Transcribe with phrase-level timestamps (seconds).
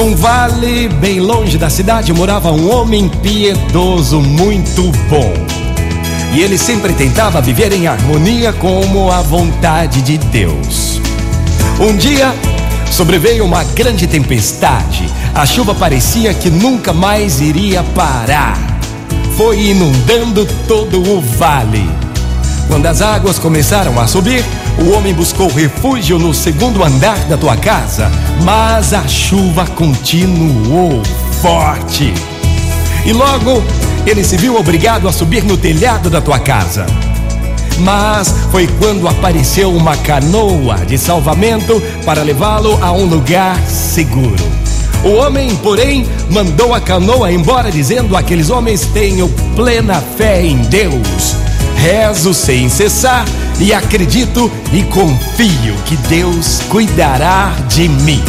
[0.00, 5.30] Num vale bem longe da cidade morava um homem piedoso muito bom.
[6.32, 10.98] E ele sempre tentava viver em harmonia com a vontade de Deus.
[11.78, 12.34] Um dia
[12.90, 15.06] sobreveio uma grande tempestade.
[15.34, 18.56] A chuva parecia que nunca mais iria parar.
[19.36, 21.86] Foi inundando todo o vale.
[22.70, 24.44] Quando as águas começaram a subir,
[24.78, 28.08] o homem buscou refúgio no segundo andar da tua casa,
[28.44, 31.02] mas a chuva continuou
[31.42, 32.14] forte.
[33.04, 33.60] E logo
[34.06, 36.86] ele se viu obrigado a subir no telhado da tua casa.
[37.80, 44.48] Mas foi quando apareceu uma canoa de salvamento para levá-lo a um lugar seguro.
[45.02, 51.39] O homem, porém, mandou a canoa embora, dizendo: Aqueles homens tenham plena fé em Deus.
[51.80, 53.24] Rezo sem cessar
[53.58, 58.22] e acredito e confio que Deus cuidará de mim.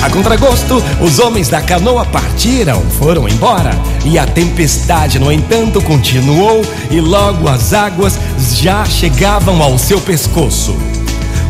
[0.00, 3.72] A contragosto, os homens da canoa partiram, foram embora,
[4.04, 8.16] e a tempestade, no entanto, continuou, e logo as águas
[8.52, 10.76] já chegavam ao seu pescoço.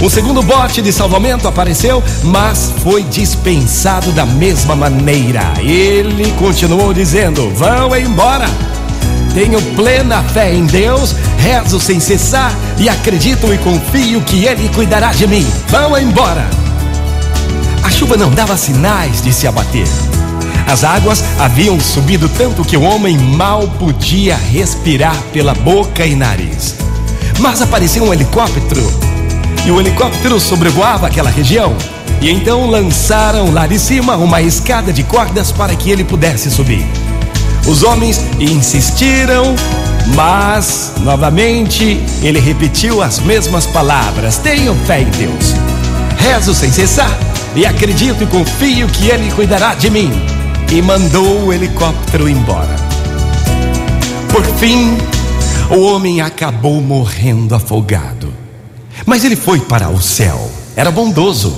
[0.00, 5.52] Um segundo bote de salvamento apareceu, mas foi dispensado da mesma maneira.
[5.60, 8.46] Ele continuou dizendo: Vão embora.
[9.34, 15.12] Tenho plena fé em Deus, rezo sem cessar e acredito e confio que Ele cuidará
[15.12, 15.46] de mim.
[15.68, 16.46] Vão embora.
[17.82, 19.88] A chuva não dava sinais de se abater.
[20.70, 26.74] As águas haviam subido tanto que o homem mal podia respirar pela boca e nariz.
[27.40, 28.82] Mas apareceu um helicóptero
[29.64, 31.74] e o helicóptero sobrevoava aquela região.
[32.20, 36.86] E então lançaram lá de cima uma escada de cordas para que ele pudesse subir.
[37.66, 39.54] Os homens insistiram,
[40.14, 45.54] mas novamente ele repetiu as mesmas palavras: Tenho fé em Deus.
[46.18, 47.16] Rezo sem cessar
[47.54, 50.10] e acredito e confio que ele cuidará de mim.
[50.70, 52.74] E mandou o helicóptero embora.
[54.30, 54.96] Por fim,
[55.70, 58.32] o homem acabou morrendo afogado.
[59.04, 61.54] Mas ele foi para o céu, era bondoso.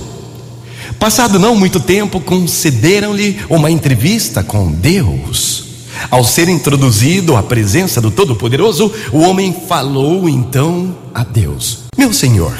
[0.99, 5.74] Passado não muito tempo, concederam-lhe uma entrevista com Deus.
[6.11, 12.57] Ao ser introduzido à presença do Todo-Poderoso, o homem falou então a Deus: Meu Senhor,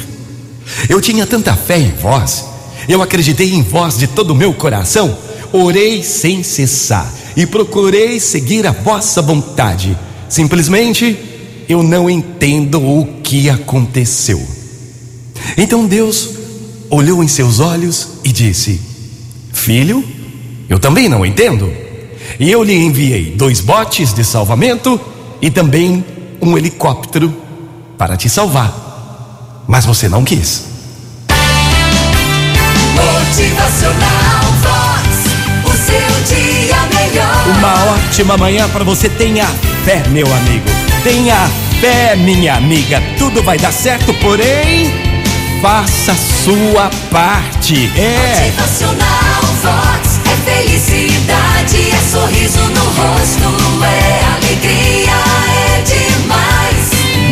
[0.89, 2.45] eu tinha tanta fé em vós,
[2.87, 5.17] eu acreditei em vós de todo o meu coração,
[5.51, 9.97] orei sem cessar e procurei seguir a vossa vontade.
[10.29, 11.17] Simplesmente
[11.67, 14.41] eu não entendo o que aconteceu.
[15.57, 16.29] Então Deus
[16.89, 18.79] olhou em seus olhos e disse:
[19.51, 20.03] Filho,
[20.69, 21.84] eu também não entendo.
[22.39, 24.99] E eu lhe enviei dois botes de salvamento
[25.41, 26.03] e também
[26.41, 27.33] um helicóptero
[27.97, 29.63] para te salvar.
[29.67, 30.65] Mas você não quis.
[32.93, 35.07] Motivacional Vox,
[35.65, 37.57] o seu dia melhor.
[37.57, 39.09] Uma ótima manhã para você.
[39.09, 39.45] Tenha
[39.83, 40.69] fé, meu amigo.
[41.03, 41.49] Tenha
[41.81, 43.01] fé, minha amiga.
[43.17, 44.93] Tudo vai dar certo, porém,
[45.61, 47.91] faça sua parte.
[47.97, 48.51] É.
[48.51, 49.84] Motivacional Vox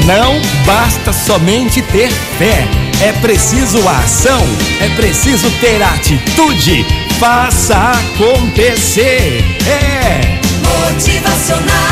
[0.06, 2.68] Não basta somente ter fé,
[3.02, 4.42] é preciso ação,
[4.82, 6.86] é preciso ter atitude.
[7.20, 9.46] Faça acontecer.
[9.66, 10.42] É.
[10.62, 11.84] Motivacional.